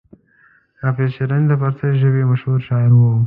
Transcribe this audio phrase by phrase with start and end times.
[0.81, 3.01] حافظ شیرازي د فارسي ژبې مشهور شاعر و.